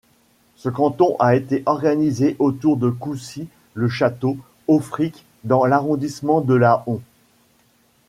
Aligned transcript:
Ce 0.55 0.67
canton 0.67 1.15
a 1.19 1.35
été 1.35 1.61
organisé 1.67 2.35
autour 2.39 2.75
de 2.77 2.89
Coucy-le-Château-Auffrique 2.89 5.23
dans 5.43 5.67
l'arrondissement 5.67 6.41
de 6.41 6.55
Laon. 6.55 7.01